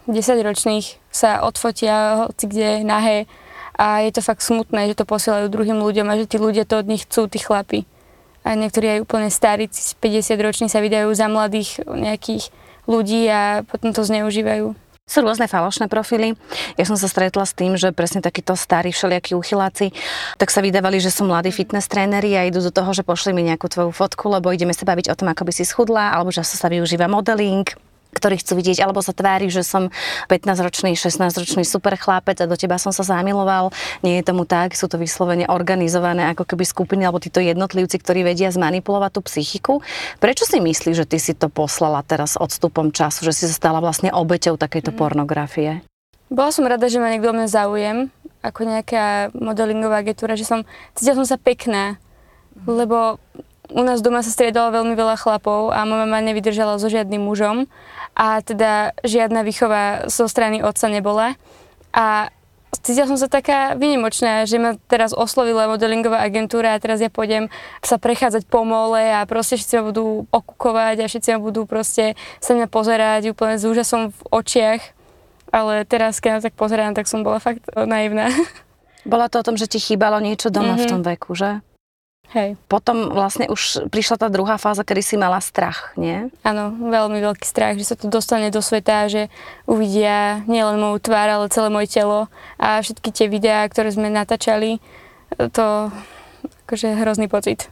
10-ročných 0.08 1.04
sa 1.12 1.44
odfotia 1.44 2.32
hoci 2.32 2.48
kde 2.48 2.88
nahé 2.88 3.28
a 3.76 4.00
je 4.08 4.16
to 4.16 4.24
fakt 4.24 4.40
smutné, 4.40 4.88
že 4.88 4.96
to 4.96 5.04
posielajú 5.04 5.52
druhým 5.52 5.84
ľuďom 5.84 6.08
a 6.08 6.16
že 6.16 6.32
tí 6.32 6.40
ľudia 6.40 6.64
to 6.64 6.80
od 6.80 6.88
nich 6.88 7.04
chcú, 7.04 7.28
tí 7.28 7.44
chlapi. 7.44 7.84
A 8.46 8.54
niektorí 8.54 8.98
aj 8.98 9.00
úplne 9.02 9.34
starí, 9.34 9.66
50 9.68 10.38
roční 10.38 10.68
sa 10.70 10.80
vydajú 10.80 11.10
za 11.18 11.26
mladých 11.26 11.82
nejakých 11.90 12.54
ľudí 12.86 13.26
a 13.26 13.66
potom 13.66 13.90
to 13.90 14.06
zneužívajú. 14.06 14.78
Sú 15.06 15.22
rôzne 15.22 15.46
falošné 15.46 15.86
profily. 15.86 16.34
Ja 16.82 16.86
som 16.90 16.98
sa 16.98 17.06
stretla 17.06 17.46
s 17.46 17.54
tým, 17.54 17.78
že 17.78 17.94
presne 17.94 18.26
takíto 18.26 18.58
starí 18.58 18.90
všelijakí 18.90 19.38
uchyláci, 19.38 19.94
tak 20.42 20.50
sa 20.50 20.66
vydávali, 20.66 20.98
že 20.98 21.14
sú 21.14 21.30
mladí 21.30 21.54
fitness 21.54 21.86
tréneri 21.86 22.34
a 22.34 22.50
idú 22.50 22.58
do 22.58 22.74
toho, 22.74 22.90
že 22.90 23.06
pošli 23.06 23.30
mi 23.30 23.46
nejakú 23.46 23.70
tvoju 23.70 23.94
fotku, 23.94 24.34
lebo 24.34 24.50
ideme 24.50 24.74
sa 24.74 24.82
baviť 24.82 25.14
o 25.14 25.18
tom, 25.18 25.30
ako 25.30 25.46
by 25.46 25.54
si 25.54 25.62
schudla, 25.62 26.10
alebo 26.10 26.34
že 26.34 26.42
sa 26.42 26.70
využíva 26.74 27.06
modeling 27.06 27.70
ktorí 28.16 28.40
chcú 28.40 28.56
vidieť, 28.56 28.80
alebo 28.80 29.04
sa 29.04 29.12
tvári, 29.12 29.52
že 29.52 29.68
som 29.68 29.92
15-ročný, 30.32 30.96
16-ročný 30.96 31.68
super 31.68 32.00
chlapec 32.00 32.40
a 32.40 32.48
do 32.48 32.56
teba 32.56 32.80
som 32.80 32.96
sa 32.96 33.04
zamiloval. 33.04 33.76
Nie 34.00 34.24
je 34.24 34.32
tomu 34.32 34.48
tak, 34.48 34.74
sú 34.80 34.88
to 34.88 34.96
vyslovene 34.96 35.52
organizované 35.52 36.32
ako 36.32 36.48
keby 36.48 36.64
skupiny 36.64 37.04
alebo 37.04 37.20
títo 37.20 37.44
jednotlivci, 37.44 38.00
ktorí 38.00 38.24
vedia 38.24 38.48
zmanipulovať 38.50 39.12
tú 39.12 39.22
psychiku. 39.28 39.74
Prečo 40.24 40.48
si 40.48 40.64
myslíš, 40.64 41.04
že 41.04 41.06
ty 41.06 41.18
si 41.20 41.36
to 41.36 41.52
poslala 41.52 42.00
teraz 42.08 42.40
odstupom 42.40 42.96
času, 42.96 43.28
že 43.28 43.36
si 43.36 43.44
sa 43.52 43.56
stala 43.56 43.84
vlastne 43.84 44.10
obeťou 44.16 44.56
takejto 44.56 44.96
pornografie? 44.96 45.84
Bola 46.32 46.50
som 46.50 46.66
rada, 46.66 46.90
že 46.90 46.98
ma 46.98 47.14
niekto 47.14 47.30
o 47.30 47.38
mňa 47.38 47.48
záujem, 47.52 47.98
ako 48.42 48.62
nejaká 48.66 49.30
modelingová 49.34 50.02
agentúra, 50.02 50.34
že 50.34 50.46
som, 50.46 50.66
cítila 50.98 51.22
som 51.22 51.28
sa 51.28 51.38
pekná, 51.38 52.02
lebo 52.66 53.22
u 53.74 53.82
nás 53.82 54.02
doma 54.02 54.22
sa 54.22 54.30
striedalo 54.30 54.70
veľmi 54.70 54.94
veľa 54.94 55.18
chlapov 55.18 55.74
a 55.74 55.82
moja 55.86 56.06
mama 56.06 56.22
nevydržala 56.22 56.78
so 56.78 56.86
žiadnym 56.86 57.22
mužom 57.22 57.66
a 58.16 58.40
teda 58.40 58.96
žiadna 59.04 59.44
výchova 59.44 60.08
zo 60.08 60.26
strany 60.26 60.64
otca 60.64 60.88
nebola. 60.88 61.36
A 61.92 62.32
cítila 62.80 63.08
som 63.08 63.20
sa 63.20 63.28
taká 63.28 63.76
vynimočná, 63.76 64.48
že 64.48 64.56
ma 64.60 64.80
teraz 64.88 65.12
oslovila 65.12 65.68
modelingová 65.68 66.24
agentúra 66.24 66.76
a 66.76 66.82
teraz 66.82 67.04
ja 67.04 67.12
pôjdem 67.12 67.52
sa 67.84 68.00
prechádzať 68.00 68.48
po 68.48 68.64
mole 68.64 69.04
a 69.04 69.28
proste 69.28 69.60
všetci 69.60 69.74
ma 69.80 69.84
budú 69.92 70.06
okukovať 70.32 71.04
a 71.04 71.10
všetci 71.12 71.30
ma 71.36 71.40
budú 71.44 71.68
proste 71.68 72.16
sa 72.40 72.56
mňa 72.56 72.68
pozerať 72.72 73.36
úplne 73.36 73.60
s 73.60 73.68
úžasom 73.68 74.16
v 74.16 74.20
očiach. 74.32 74.82
Ale 75.52 75.88
teraz, 75.88 76.20
keď 76.20 76.40
na 76.40 76.42
tak 76.44 76.56
pozerám, 76.60 76.92
tak 76.96 77.08
som 77.08 77.24
bola 77.24 77.40
fakt 77.40 77.64
naivná. 77.76 78.28
Bola 79.06 79.30
to 79.30 79.38
o 79.38 79.46
tom, 79.46 79.54
že 79.54 79.70
ti 79.70 79.78
chýbalo 79.78 80.18
niečo 80.18 80.50
doma 80.50 80.74
mm-hmm. 80.74 80.82
v 80.82 80.86
Mhm. 80.90 80.92
tom 80.92 81.02
veku, 81.06 81.32
že? 81.38 81.62
Hej. 82.34 82.60
Potom 82.66 83.14
vlastne 83.14 83.48
už 83.48 83.88
prišla 83.94 84.18
tá 84.18 84.28
druhá 84.28 84.58
fáza, 84.58 84.82
kedy 84.84 85.02
si 85.04 85.16
mala 85.16 85.40
strach, 85.40 85.94
nie? 85.96 86.28
Áno, 86.42 86.74
veľmi 86.74 87.22
veľký 87.22 87.46
strach, 87.46 87.78
že 87.80 87.88
sa 87.88 87.96
to 87.96 88.12
dostane 88.12 88.52
do 88.52 88.60
sveta, 88.60 89.08
že 89.08 89.30
uvidia 89.70 90.44
nielen 90.50 90.82
moju 90.82 91.00
tvár, 91.00 91.30
ale 91.32 91.54
celé 91.54 91.72
moje 91.72 91.96
telo 91.96 92.28
a 92.60 92.84
všetky 92.84 93.10
tie 93.14 93.28
videá, 93.32 93.64
ktoré 93.70 93.94
sme 93.94 94.12
natáčali, 94.12 94.84
to 95.56 95.94
akože 96.68 96.98
hrozný 96.98 97.30
pocit. 97.30 97.70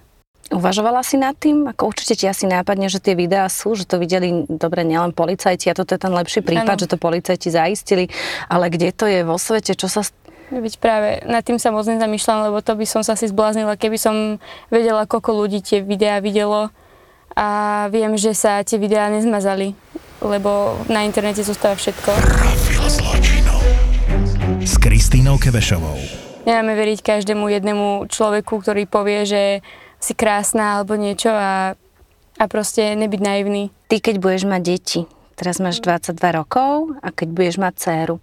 Uvažovala 0.51 1.01
si 1.01 1.15
nad 1.15 1.33
tým? 1.33 1.65
Ako 1.71 1.89
určite 1.95 2.19
ti 2.19 2.25
asi 2.27 2.45
nápadne, 2.45 2.91
že 2.91 2.99
tie 2.99 3.15
videá 3.15 3.47
sú, 3.47 3.79
že 3.79 3.87
to 3.87 3.95
videli 3.95 4.43
dobre 4.45 4.83
nielen 4.83 5.15
policajti 5.15 5.71
a 5.71 5.77
toto 5.77 5.95
je 5.95 6.03
ten 6.03 6.13
lepší 6.13 6.43
prípad, 6.43 6.77
Áno. 6.77 6.81
že 6.83 6.91
to 6.91 6.99
policajti 6.99 7.47
zaistili, 7.47 8.11
ale 8.51 8.67
kde 8.67 8.91
to 8.91 9.07
je 9.07 9.23
vo 9.23 9.39
svete, 9.39 9.73
čo 9.73 9.87
sa... 9.87 10.03
Veď 10.51 10.73
práve 10.81 11.09
nad 11.23 11.45
tým 11.45 11.61
sa 11.61 11.71
moc 11.71 11.87
nezamýšľam, 11.87 12.51
lebo 12.51 12.59
to 12.59 12.75
by 12.75 12.83
som 12.83 13.01
sa 13.05 13.15
asi 13.15 13.31
zbláznila, 13.31 13.79
keby 13.79 13.95
som 13.95 14.15
vedela, 14.67 15.07
koľko 15.07 15.45
ľudí 15.45 15.63
tie 15.63 15.79
videá 15.79 16.19
videlo 16.19 16.73
a 17.33 17.47
viem, 17.89 18.13
že 18.19 18.35
sa 18.37 18.61
tie 18.61 18.77
videá 18.77 19.09
nezmazali, 19.09 19.73
lebo 20.21 20.77
na 20.91 21.07
internete 21.07 21.41
zostáva 21.41 21.73
všetko. 21.79 22.11
S 24.63 24.75
Kristínou 24.79 25.39
Kevešovou. 25.39 25.97
Nemáme 26.43 26.75
veriť 26.75 26.99
každému 26.99 27.47
jednému 27.47 27.87
človeku, 28.11 28.59
ktorý 28.59 28.83
povie, 28.83 29.23
že 29.23 29.43
si 30.03 30.11
krásna 30.11 30.75
alebo 30.75 30.99
niečo 30.99 31.31
a, 31.31 31.79
a 32.35 32.43
proste 32.51 32.99
nebyť 32.99 33.21
naivný. 33.23 33.71
Ty, 33.87 34.03
keď 34.03 34.15
budeš 34.19 34.43
mať 34.43 34.61
deti, 34.61 35.01
teraz 35.39 35.63
máš 35.63 35.79
22 35.79 36.19
rokov 36.35 36.99
a 36.99 37.15
keď 37.15 37.27
budeš 37.31 37.55
mať 37.63 37.73
dceru, 37.79 38.15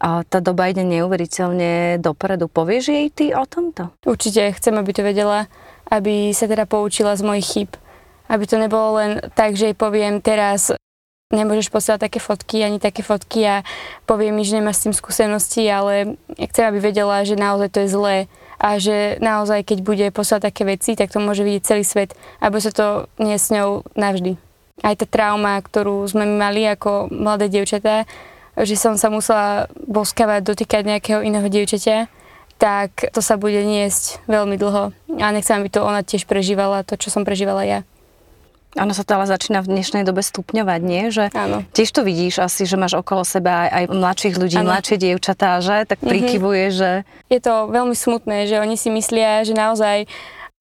tá 0.00 0.38
doba 0.40 0.72
ide 0.72 0.80
neuveriteľne 0.80 2.00
dopredu. 2.00 2.48
Povieš 2.48 2.84
jej 2.88 3.08
ty 3.12 3.26
o 3.36 3.44
tomto? 3.44 3.92
Určite 4.08 4.56
chcem, 4.56 4.72
aby 4.80 4.90
to 4.96 5.04
vedela, 5.04 5.46
aby 5.92 6.32
sa 6.32 6.48
teda 6.48 6.64
poučila 6.64 7.12
z 7.12 7.22
mojich 7.22 7.46
chyb. 7.46 7.70
Aby 8.32 8.44
to 8.48 8.56
nebolo 8.56 8.96
len 8.96 9.10
tak, 9.36 9.60
že 9.60 9.70
jej 9.70 9.76
poviem 9.76 10.24
teraz 10.24 10.72
nemôžeš 11.30 11.70
posielať 11.70 12.10
také 12.10 12.18
fotky, 12.18 12.66
ani 12.66 12.82
také 12.82 13.06
fotky 13.06 13.46
a 13.46 13.56
povie 14.02 14.34
mi, 14.34 14.42
že 14.42 14.58
nemáš 14.58 14.82
s 14.82 14.84
tým 14.90 14.94
skúsenosti, 14.94 15.62
ale 15.70 16.18
chcem, 16.34 16.66
aby 16.66 16.82
vedela, 16.82 17.22
že 17.22 17.38
naozaj 17.38 17.68
to 17.70 17.78
je 17.86 17.88
zlé 17.94 18.16
a 18.58 18.82
že 18.82 19.16
naozaj, 19.22 19.62
keď 19.62 19.78
bude 19.86 20.06
posielať 20.10 20.42
také 20.50 20.62
veci, 20.66 20.98
tak 20.98 21.14
to 21.14 21.22
môže 21.22 21.46
vidieť 21.46 21.62
celý 21.62 21.84
svet, 21.86 22.18
aby 22.42 22.58
sa 22.58 22.74
to 22.74 23.06
nie 23.22 23.38
s 23.38 23.54
ňou 23.54 23.86
navždy. 23.94 24.36
Aj 24.82 24.96
tá 24.98 25.06
trauma, 25.06 25.60
ktorú 25.62 26.02
sme 26.10 26.26
mali 26.26 26.66
ako 26.66 27.12
mladé 27.14 27.46
dievčatá, 27.46 28.10
že 28.62 28.74
som 28.74 28.94
sa 28.94 29.08
musela 29.08 29.66
boskavať, 29.80 30.40
dotýkať 30.44 30.82
nejakého 30.84 31.20
iného 31.20 31.44
dievčaťa, 31.44 32.06
tak 32.56 33.08
to 33.10 33.20
sa 33.20 33.34
bude 33.34 33.56
niesť 33.56 34.20
veľmi 34.26 34.54
dlho. 34.54 34.92
A 35.16 35.26
nechcem, 35.30 35.56
aby 35.56 35.68
to 35.68 35.80
ona 35.80 36.00
tiež 36.00 36.24
prežívala, 36.24 36.82
to, 36.82 36.94
čo 36.94 37.08
som 37.08 37.24
prežívala 37.24 37.64
ja. 37.64 37.80
Ono 38.78 38.94
sa 38.94 39.02
to 39.02 39.18
ale 39.18 39.26
začína 39.26 39.66
v 39.66 39.72
dnešnej 39.74 40.06
dobe 40.06 40.22
stupňovať, 40.22 40.80
nie? 40.80 41.10
Že 41.10 41.34
Áno. 41.34 41.66
tiež 41.74 41.90
to 41.90 42.06
vidíš 42.06 42.38
asi, 42.38 42.62
že 42.62 42.78
máš 42.78 42.94
okolo 42.94 43.26
seba 43.26 43.66
aj, 43.66 43.70
aj 43.72 43.84
mladších 43.90 44.36
ľudí, 44.38 44.56
Áno. 44.56 44.70
mladšie 44.70 44.96
dievčatá, 44.96 45.58
že? 45.58 45.90
Tak 45.90 45.98
Mhm. 45.98 46.06
prikyvuje, 46.06 46.64
že... 46.70 46.90
Je 47.26 47.40
to 47.42 47.66
veľmi 47.66 47.98
smutné, 47.98 48.46
že 48.46 48.56
oni 48.56 48.78
si 48.78 48.86
myslia, 48.88 49.42
že 49.42 49.58
naozaj 49.58 50.06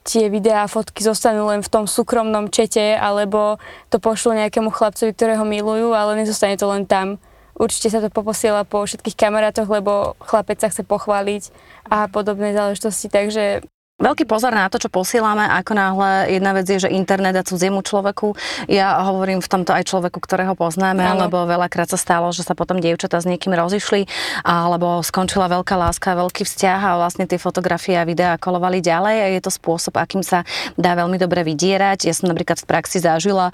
tie 0.01 0.25
videá 0.25 0.65
a 0.65 0.71
fotky 0.71 1.05
zostanú 1.05 1.45
len 1.45 1.61
v 1.61 1.69
tom 1.69 1.85
súkromnom 1.85 2.49
čete, 2.49 2.97
alebo 2.97 3.61
to 3.93 4.01
pošlú 4.01 4.33
nejakému 4.33 4.73
chlapcovi, 4.73 5.13
ktorého 5.13 5.45
milujú, 5.45 5.93
ale 5.93 6.17
nezostane 6.17 6.57
to 6.57 6.65
len 6.65 6.89
tam. 6.89 7.21
Určite 7.59 7.91
sa 7.91 7.99
to 7.99 8.07
poposiela 8.07 8.63
po 8.63 8.87
všetkých 8.87 9.19
kamarátoch, 9.19 9.67
lebo 9.67 10.15
chlapec 10.23 10.63
sa 10.63 10.71
chce 10.71 10.87
pochváliť 10.87 11.51
a 11.91 12.07
podobné 12.07 12.55
záležitosti, 12.55 13.11
takže 13.11 13.67
Veľký 13.99 14.23
pozor 14.23 14.55
na 14.55 14.71
to, 14.71 14.79
čo 14.79 14.87
posielame, 14.87 15.43
ako 15.43 15.71
náhle 15.75 16.31
jedna 16.31 16.55
vec 16.55 16.71
je, 16.71 16.87
že 16.87 16.89
internet 16.89 17.35
a 17.35 17.43
cudziemu 17.43 17.83
človeku. 17.83 18.31
Ja 18.71 19.03
hovorím 19.03 19.43
v 19.43 19.51
tomto 19.51 19.75
aj 19.75 19.91
človeku, 19.91 20.23
ktorého 20.23 20.55
poznáme, 20.55 21.03
Áno. 21.03 21.27
lebo 21.27 21.43
veľakrát 21.43 21.91
sa 21.91 21.99
stalo, 21.99 22.31
že 22.31 22.47
sa 22.47 22.55
potom 22.55 22.79
dievčatá 22.79 23.19
s 23.19 23.27
niekým 23.27 23.51
rozišli, 23.51 24.07
alebo 24.47 25.03
skončila 25.03 25.51
veľká 25.51 25.75
láska, 25.75 26.15
veľký 26.15 26.47
vzťah 26.47 26.79
a 26.79 26.91
vlastne 26.95 27.27
tie 27.27 27.35
fotografie 27.35 27.99
a 27.99 28.07
videá 28.07 28.39
kolovali 28.39 28.79
ďalej 28.79 29.15
a 29.19 29.27
je 29.35 29.41
to 29.43 29.51
spôsob, 29.51 29.99
akým 29.99 30.23
sa 30.23 30.47
dá 30.79 30.95
veľmi 30.95 31.19
dobre 31.19 31.43
vydierať. 31.43 32.07
Ja 32.07 32.15
som 32.15 32.31
napríklad 32.31 32.63
v 32.63 32.71
praxi 32.71 33.03
zažila, 33.03 33.51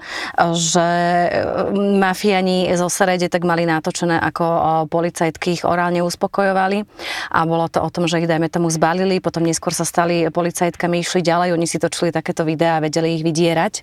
že 0.54 0.86
mafiani 1.74 2.70
zo 2.78 2.86
Serede 2.86 3.26
tak 3.26 3.42
mali 3.42 3.66
natočené, 3.66 4.22
ako 4.22 4.44
o, 4.46 4.58
policajtky 4.86 5.58
ich 5.58 5.66
orálne 5.66 6.06
uspokojovali 6.06 6.86
a 7.34 7.42
bolo 7.42 7.66
to 7.66 7.82
o 7.82 7.90
tom, 7.90 8.06
že 8.06 8.22
ich 8.22 8.30
dajme 8.30 8.46
tomu 8.46 8.70
zbalili, 8.70 9.18
potom 9.18 9.42
neskôr 9.42 9.74
sa 9.74 9.82
stali 9.82 10.30
policajtkami, 10.36 11.00
išli 11.00 11.24
ďalej, 11.24 11.56
oni 11.56 11.64
si 11.64 11.80
točili 11.80 12.12
takéto 12.12 12.44
videá 12.44 12.76
a 12.76 12.84
vedeli 12.84 13.16
ich 13.16 13.24
vydierať. 13.24 13.80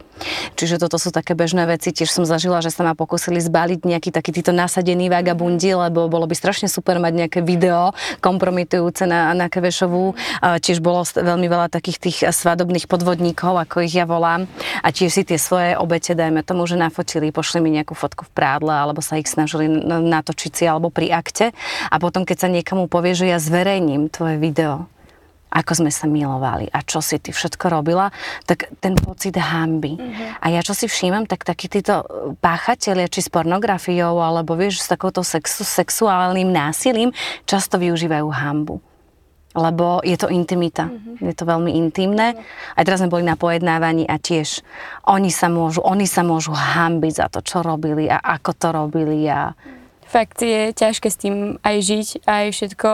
Čiže 0.54 0.78
toto 0.78 1.02
sú 1.02 1.10
také 1.10 1.34
bežné 1.34 1.66
veci. 1.66 1.90
Tiež 1.90 2.14
som 2.14 2.30
zažila, 2.30 2.62
že 2.62 2.70
sa 2.70 2.86
ma 2.86 2.94
pokúsili 2.94 3.42
zbaliť 3.42 3.82
nejaký 3.82 4.14
taký 4.14 4.30
títo 4.30 4.54
nasadení 4.54 5.10
vagabundi, 5.10 5.74
lebo 5.74 6.06
bolo 6.06 6.30
by 6.30 6.38
strašne 6.38 6.70
super 6.70 7.02
mať 7.02 7.26
nejaké 7.26 7.40
video 7.42 7.90
kompromitujúce 8.22 9.10
na, 9.10 9.34
na 9.34 9.50
Kevešovú. 9.50 10.14
Tiež 10.62 10.78
bolo 10.78 11.02
veľmi 11.02 11.50
veľa 11.50 11.74
takých 11.74 11.98
tých 11.98 12.18
svadobných 12.30 12.86
podvodníkov, 12.86 13.58
ako 13.58 13.82
ich 13.82 13.98
ja 13.98 14.06
volám. 14.06 14.46
A 14.86 14.94
tiež 14.94 15.10
si 15.10 15.24
tie 15.26 15.42
svoje 15.42 15.74
obete, 15.74 16.14
dajme 16.14 16.46
tomu, 16.46 16.70
že 16.70 16.78
nafotili, 16.78 17.34
pošli 17.34 17.58
mi 17.58 17.74
nejakú 17.74 17.98
fotku 17.98 18.30
v 18.30 18.32
prádle, 18.38 18.76
alebo 18.76 19.02
sa 19.02 19.18
ich 19.18 19.26
snažili 19.26 19.66
natočiť 19.90 20.52
si 20.54 20.64
alebo 20.70 20.94
pri 20.94 21.10
akte. 21.10 21.56
A 21.90 21.96
potom, 21.98 22.28
keď 22.28 22.38
sa 22.46 22.50
niekomu 22.52 22.86
povie, 22.86 23.18
že 23.18 23.32
ja 23.32 23.42
zverejním 23.42 24.12
tvoje 24.12 24.38
video, 24.38 24.86
ako 25.54 25.86
sme 25.86 25.92
sa 25.94 26.10
milovali 26.10 26.66
a 26.74 26.82
čo 26.82 26.98
si 26.98 27.22
ty 27.22 27.30
všetko 27.30 27.70
robila, 27.70 28.10
tak 28.50 28.74
ten 28.82 28.98
pocit 28.98 29.38
hamby. 29.38 30.02
A 30.42 30.50
ja 30.50 30.66
čo 30.66 30.74
si 30.74 30.90
všímam, 30.90 31.30
tak 31.30 31.46
takí 31.46 31.70
títo 31.70 32.02
páchatelia, 32.42 33.06
či 33.06 33.22
s 33.22 33.30
pornografiou, 33.30 34.18
alebo 34.18 34.58
vieš, 34.58 34.82
s 34.82 34.90
takouto 34.90 35.22
sexu, 35.22 35.62
sexuálnym 35.62 36.50
násilím, 36.50 37.14
často 37.46 37.78
využívajú 37.78 38.28
hambu. 38.34 38.82
Lebo 39.54 40.02
je 40.02 40.18
to 40.18 40.34
intimita. 40.34 40.90
Je 41.22 41.30
to 41.38 41.46
veľmi 41.46 41.78
intimné. 41.78 42.34
Aj 42.74 42.82
teraz 42.82 43.06
sme 43.06 43.14
boli 43.14 43.22
na 43.22 43.38
pojednávaní 43.38 44.10
a 44.10 44.18
tiež 44.18 44.66
oni 45.06 45.30
sa 45.30 45.46
môžu, 45.46 45.86
oni 45.86 46.10
sa 46.10 46.26
môžu 46.26 46.58
hambiť 46.58 47.14
za 47.14 47.28
to, 47.30 47.46
čo 47.46 47.62
robili 47.62 48.10
a 48.10 48.18
ako 48.18 48.52
to 48.58 48.68
robili 48.74 49.30
a 49.30 49.54
fakt 50.10 50.42
je 50.42 50.74
ťažké 50.74 51.06
s 51.06 51.22
tým 51.22 51.62
aj 51.62 51.76
žiť, 51.86 52.08
aj 52.26 52.46
všetko. 52.50 52.90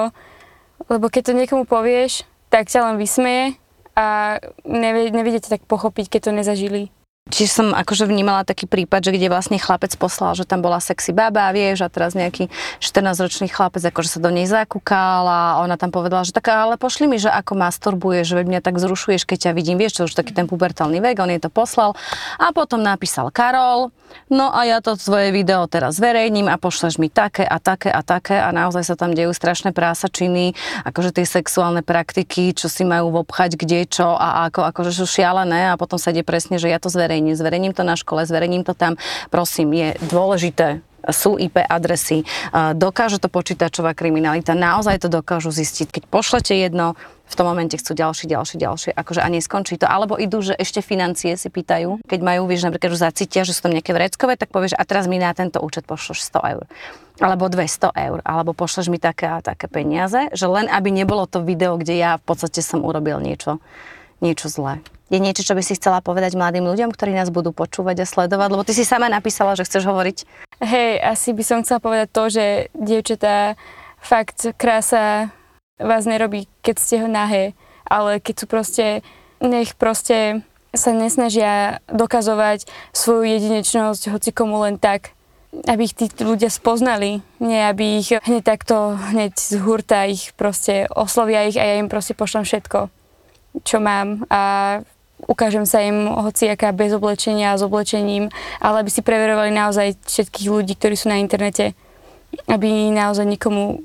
Lebo 0.91 1.07
keď 1.07 1.31
to 1.31 1.37
niekomu 1.39 1.63
povieš, 1.63 2.27
tak 2.49 2.69
ťa 2.69 2.91
len 2.91 2.95
vysmeje 2.97 3.57
a 3.93 4.37
nevie, 4.65 5.13
neviete 5.13 5.49
tak 5.49 5.65
pochopiť, 5.65 6.05
keď 6.09 6.21
to 6.29 6.31
nezažili. 6.33 6.83
Čiže 7.29 7.51
som 7.51 7.67
akože 7.77 8.09
vnímala 8.09 8.41
taký 8.41 8.65
prípad, 8.65 9.05
že 9.05 9.13
kde 9.13 9.29
vlastne 9.29 9.61
chlapec 9.61 9.93
poslal, 10.01 10.33
že 10.33 10.49
tam 10.49 10.65
bola 10.65 10.81
sexy 10.81 11.13
baba, 11.13 11.53
vieš, 11.53 11.85
a 11.85 11.89
teraz 11.93 12.17
nejaký 12.17 12.49
14-ročný 12.81 13.53
chlapec 13.53 13.85
akože 13.85 14.17
sa 14.17 14.19
do 14.19 14.33
nej 14.33 14.49
zakúkal 14.49 15.29
a 15.29 15.39
ona 15.61 15.77
tam 15.77 15.93
povedala, 15.93 16.25
že 16.25 16.33
tak 16.33 16.49
ale 16.49 16.81
pošli 16.81 17.05
mi, 17.05 17.21
že 17.21 17.29
ako 17.29 17.53
masturbuješ, 17.53 18.25
že 18.33 18.41
mňa 18.41 18.61
tak 18.65 18.81
zrušuješ, 18.81 19.29
keď 19.29 19.37
ťa 19.49 19.51
vidím, 19.53 19.77
vieš, 19.77 20.01
čo 20.01 20.05
už 20.09 20.17
taký 20.17 20.33
ten 20.33 20.49
pubertálny 20.49 20.97
vek, 20.97 21.21
on 21.21 21.29
jej 21.29 21.41
to 21.41 21.53
poslal. 21.53 21.93
A 22.41 22.49
potom 22.49 22.81
napísal 22.81 23.29
Karol, 23.29 23.93
no 24.33 24.49
a 24.49 24.65
ja 24.65 24.81
to 24.81 24.97
svoje 24.97 25.29
video 25.29 25.69
teraz 25.69 26.01
zverejním 26.01 26.49
a 26.49 26.57
pošleš 26.57 26.97
mi 26.97 27.13
také 27.13 27.45
a 27.45 27.61
také 27.61 27.93
a 27.93 28.01
také. 28.01 28.41
A 28.41 28.49
naozaj 28.49 28.87
sa 28.87 28.95
tam 28.95 29.13
dejú 29.13 29.35
strašné 29.35 29.75
prásačiny, 29.75 30.57
akože 30.87 31.13
tie 31.13 31.25
sexuálne 31.29 31.85
praktiky, 31.85 32.57
čo 32.57 32.71
si 32.71 32.81
majú 32.87 33.13
obchať 33.21 33.59
kde 33.59 33.85
čo 33.85 34.15
a 34.15 34.47
ako, 34.47 34.63
akože 34.71 34.91
sú 34.95 35.05
šialené. 35.05 35.69
A 35.69 35.77
potom 35.77 35.99
sa 35.99 36.15
ide 36.15 36.23
presne, 36.23 36.55
že 36.55 36.71
ja 36.71 36.79
to 36.79 36.87
zverejním, 36.87 37.18
zverejním 37.35 37.75
to 37.75 37.83
na 37.83 37.99
škole, 37.99 38.23
zverejním 38.23 38.63
to 38.63 38.71
tam, 38.71 38.95
prosím, 39.27 39.75
je 39.75 39.87
dôležité 40.07 40.79
sú 41.09 41.39
IP 41.39 41.63
adresy, 41.63 42.27
dokáže 42.75 43.23
to 43.23 43.31
počítačová 43.31 43.95
kriminalita, 43.95 44.51
naozaj 44.51 44.99
to 44.99 45.07
dokážu 45.07 45.47
zistiť. 45.49 45.95
Keď 45.95 46.03
pošlete 46.11 46.53
jedno, 46.53 46.99
v 47.23 47.33
tom 47.39 47.47
momente 47.47 47.79
chcú 47.79 47.95
ďalšie, 47.95 48.27
ďalšie, 48.27 48.57
ďalšie, 48.59 48.91
akože 48.93 49.21
a 49.23 49.27
neskončí 49.31 49.79
to. 49.79 49.87
Alebo 49.87 50.19
idú, 50.19 50.43
že 50.43 50.57
ešte 50.59 50.83
financie 50.83 51.39
si 51.39 51.47
pýtajú. 51.47 52.03
Keď 52.03 52.19
majú, 52.19 52.49
vieš, 52.49 52.67
napríklad 52.67 52.97
už 52.97 53.05
zacítia, 53.05 53.47
že 53.47 53.55
sú 53.55 53.69
tam 53.69 53.73
nejaké 53.79 53.95
vreckové, 53.95 54.35
tak 54.35 54.51
povieš, 54.51 54.75
a 54.75 54.83
teraz 54.83 55.07
mi 55.07 55.21
na 55.21 55.31
tento 55.31 55.63
účet 55.63 55.87
pošleš 55.87 56.19
100 56.25 56.51
eur. 56.57 56.63
Alebo 57.23 57.47
200 57.47 57.95
eur, 57.95 58.19
alebo 58.27 58.51
pošleš 58.51 58.91
mi 58.91 58.99
také 58.99 59.29
a 59.31 59.39
také 59.39 59.71
peniaze, 59.71 60.27
že 60.35 60.45
len 60.51 60.67
aby 60.67 60.91
nebolo 60.91 61.23
to 61.31 61.39
video, 61.45 61.79
kde 61.79 61.95
ja 61.95 62.19
v 62.19 62.23
podstate 62.27 62.59
som 62.59 62.83
urobil 62.83 63.23
niečo, 63.23 63.63
niečo 64.19 64.51
zlé. 64.51 64.83
Je 65.09 65.17
niečo, 65.17 65.41
čo 65.41 65.57
by 65.57 65.65
si 65.65 65.73
chcela 65.73 66.05
povedať 66.05 66.37
mladým 66.37 66.69
ľuďom, 66.69 66.93
ktorí 66.93 67.17
nás 67.17 67.33
budú 67.33 67.49
počúvať 67.49 68.01
a 68.01 68.09
sledovať? 68.09 68.49
Lebo 68.53 68.61
ty 68.61 68.77
si 68.77 68.85
sama 68.85 69.09
napísala, 69.09 69.57
že 69.57 69.65
chceš 69.65 69.89
hovoriť 69.89 70.17
Hej, 70.59 70.99
asi 70.99 71.31
by 71.31 71.43
som 71.43 71.63
chcela 71.63 71.79
povedať 71.79 72.07
to, 72.11 72.23
že 72.27 72.45
dievčatá 72.75 73.55
fakt 74.03 74.51
krása 74.59 75.31
vás 75.79 76.03
nerobí, 76.03 76.51
keď 76.59 76.75
ste 76.75 76.95
ho 76.99 77.07
nahé, 77.07 77.55
ale 77.87 78.19
keď 78.19 78.35
sú 78.43 78.45
proste, 78.51 78.85
nech 79.39 79.73
proste 79.79 80.43
sa 80.75 80.91
nesnažia 80.91 81.79
dokazovať 81.87 82.67
svoju 82.91 83.23
jedinečnosť 83.25 84.11
hoci 84.11 84.29
komu 84.35 84.59
len 84.67 84.75
tak, 84.75 85.15
aby 85.65 85.87
ich 85.87 85.97
tí 85.97 86.11
ľudia 86.21 86.51
spoznali, 86.51 87.25
nie 87.41 87.61
aby 87.63 88.03
ich 88.03 88.13
hneď 88.13 88.43
takto, 88.43 88.99
hneď 88.99 89.33
z 89.33 89.57
hurta 89.63 90.05
ich 90.05 90.35
proste 90.37 90.85
oslovia 90.93 91.47
ich 91.49 91.57
a 91.57 91.65
ja 91.65 91.81
im 91.81 91.89
proste 91.89 92.13
pošlem 92.13 92.45
všetko, 92.45 92.91
čo 93.65 93.77
mám 93.81 94.27
a 94.29 94.83
ukážem 95.27 95.65
sa 95.67 95.83
im 95.83 96.07
hociaká 96.07 96.71
bez 96.71 96.95
oblečenia 96.95 97.55
a 97.55 97.59
s 97.59 97.65
oblečením, 97.65 98.31
ale 98.63 98.85
aby 98.85 98.91
si 98.93 99.01
preverovali 99.03 99.51
naozaj 99.51 99.99
všetkých 100.05 100.47
ľudí, 100.47 100.73
ktorí 100.77 100.95
sú 100.95 101.11
na 101.11 101.19
internete, 101.19 101.75
aby 102.47 102.93
naozaj 102.93 103.25
nikomu 103.25 103.83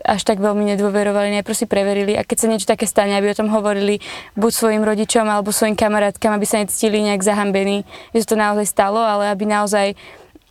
až 0.00 0.24
tak 0.24 0.40
veľmi 0.40 0.64
nedôverovali, 0.64 1.28
najprv 1.40 1.56
si 1.56 1.68
preverili 1.68 2.16
a 2.16 2.24
keď 2.24 2.36
sa 2.40 2.48
niečo 2.48 2.70
také 2.72 2.88
stane, 2.88 3.12
aby 3.20 3.32
o 3.32 3.36
tom 3.36 3.52
hovorili 3.52 4.00
buď 4.32 4.52
svojim 4.52 4.80
rodičom 4.80 5.28
alebo 5.28 5.52
svojim 5.52 5.76
kamarátkam, 5.76 6.32
aby 6.32 6.46
sa 6.48 6.64
necítili 6.64 7.04
nejak 7.04 7.20
zahambení, 7.20 7.84
že 8.16 8.24
sa 8.24 8.28
to 8.32 8.36
naozaj 8.40 8.66
stalo, 8.68 9.00
ale 9.00 9.28
aby 9.28 9.44
naozaj 9.44 9.92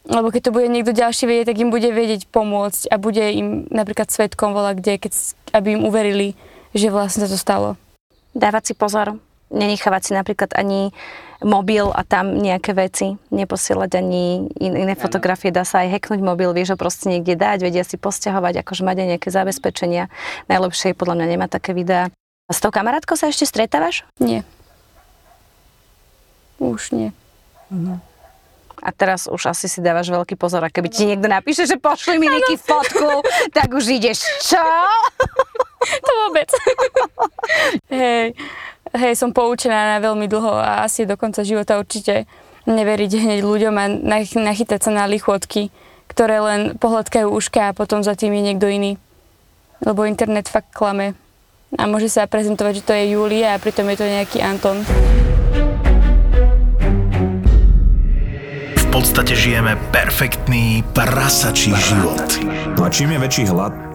lebo 0.09 0.33
keď 0.33 0.50
to 0.50 0.55
bude 0.55 0.74
niekto 0.74 0.89
ďalší 0.89 1.29
vedieť, 1.29 1.53
tak 1.53 1.62
im 1.62 1.69
bude 1.69 1.86
vedieť 1.86 2.25
pomôcť 2.33 2.89
a 2.89 2.98
bude 2.98 3.21
im 3.29 3.69
napríklad 3.69 4.09
svetkom 4.09 4.57
volať 4.57 4.75
kde, 4.81 4.93
keď, 5.05 5.13
aby 5.53 5.77
im 5.77 5.86
uverili, 5.86 6.33
že 6.74 6.89
vlastne 6.89 7.25
sa 7.25 7.29
to 7.29 7.38
stalo. 7.38 7.77
Dávať 8.33 8.71
si 8.71 8.74
pozor, 8.74 9.21
nenechávať 9.50 10.01
si 10.10 10.12
napríklad 10.15 10.53
ani 10.56 10.94
mobil 11.39 11.88
a 11.88 12.03
tam 12.03 12.36
nejaké 12.36 12.75
veci, 12.75 13.15
neposielať 13.32 13.91
ani 13.96 14.51
in, 14.60 14.74
iné 14.75 14.94
fotografie, 15.00 15.56
dá 15.56 15.63
sa 15.63 15.88
aj 15.88 15.96
hacknúť 15.96 16.20
mobil, 16.20 16.51
vieš 16.51 16.75
ho 16.75 16.77
proste 16.79 17.08
niekde 17.08 17.39
dať, 17.39 17.63
vedia 17.63 17.84
si 17.88 17.96
posťahovať, 17.96 18.60
akože 18.63 18.84
mať 18.84 18.98
aj 19.00 19.08
nejaké 19.15 19.29
zabezpečenia. 19.32 20.12
Najlepšie 20.51 20.91
je 20.91 21.00
podľa 21.00 21.15
mňa 21.15 21.27
nemá 21.32 21.48
také 21.48 21.72
videá. 21.72 22.12
A 22.50 22.51
s 22.51 22.60
tou 22.60 22.74
kamarátkou 22.74 23.15
sa 23.15 23.32
ešte 23.32 23.48
stretávaš? 23.48 24.03
Nie. 24.20 24.44
Už 26.60 26.91
nie. 26.91 27.15
A 28.79 28.89
teraz 28.96 29.27
už 29.27 29.51
asi 29.51 29.68
si 29.68 29.79
dávaš 29.84 30.12
veľký 30.12 30.39
pozor, 30.39 30.63
a 30.63 30.72
keby 30.72 30.88
ti 30.91 31.03
niekto 31.08 31.27
napíše, 31.27 31.68
že 31.68 31.75
pošli 31.75 32.15
mi 32.20 32.32
nejaký 32.32 32.56
fotku, 32.60 33.24
tak 33.51 33.72
už 33.72 33.96
ideš 33.96 34.24
čo? 34.44 34.60
To 35.79 36.12
vôbec. 36.27 36.51
hej, 37.96 38.36
hej, 38.93 39.13
som 39.17 39.36
poučená 39.36 39.98
na 39.98 40.00
veľmi 40.01 40.25
dlho 40.25 40.53
a 40.53 40.86
asi 40.86 41.05
do 41.05 41.17
konca 41.19 41.46
života 41.46 41.77
určite 41.77 42.25
neveriť 42.69 43.12
hneď 43.25 43.39
ľuďom 43.41 43.75
a 43.77 43.86
nach- 43.89 44.38
nachytať 44.38 44.79
sa 44.79 44.91
na 44.93 45.10
lichotky, 45.10 45.74
ktoré 46.10 46.41
len 46.41 46.62
pohľadkajú 46.77 47.27
uška 47.29 47.72
a 47.72 47.75
potom 47.77 48.01
za 48.01 48.13
tým 48.17 48.34
je 48.38 48.46
niekto 48.51 48.67
iný. 48.69 48.98
Lebo 49.81 50.03
internet 50.05 50.51
fakt 50.51 50.75
klame. 50.75 51.15
A 51.77 51.86
môže 51.86 52.10
sa 52.10 52.25
prezentovať, 52.25 52.81
že 52.81 52.86
to 52.86 52.93
je 52.98 53.13
Julia 53.13 53.53
a 53.53 53.62
pritom 53.62 53.86
je 53.93 53.98
to 54.01 54.05
nejaký 54.10 54.41
Anton. 54.41 54.81
V 58.74 58.86
podstate 58.89 59.38
žijeme 59.38 59.77
perfektný 59.93 60.81
prasačí 60.98 61.72
život. 61.77 62.25
A 62.81 62.89
čím 62.89 63.13
je 63.13 63.19
väčší 63.22 63.43
hlad, 63.53 63.88